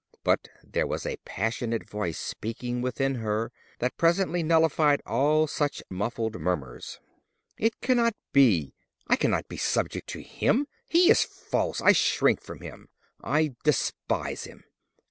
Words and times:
But 0.23 0.49
there 0.63 0.87
was 0.87 1.05
a 1.05 1.17
passionate 1.25 1.87
voice 1.87 2.17
speaking 2.17 2.81
within 2.81 3.13
her 3.13 3.51
that 3.77 3.97
presently 3.97 4.41
nullified 4.41 4.99
all 5.05 5.45
such 5.45 5.83
muffled 5.91 6.39
murmurs. 6.41 6.99
"It 7.59 7.81
cannot 7.81 8.15
be! 8.33 8.73
I 9.07 9.15
cannot 9.15 9.47
be 9.47 9.57
subject 9.57 10.07
to 10.09 10.23
him. 10.23 10.65
He 10.87 11.11
is 11.11 11.21
false. 11.21 11.81
I 11.83 11.91
shrink 11.91 12.41
from 12.41 12.61
him. 12.61 12.89
I 13.23 13.53
despise 13.63 14.45
him!" 14.45 14.63